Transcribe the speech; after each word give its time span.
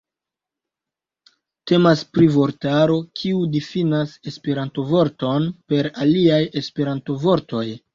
Temas 1.73 2.01
pri 2.15 2.31
vortaro, 2.37 2.97
kiu 3.21 3.45
difinas 3.59 4.17
Esperanto-vorton 4.33 5.51
per 5.71 5.95
aliaj 6.09 6.45
Esperanto-vortoj. 6.67 7.67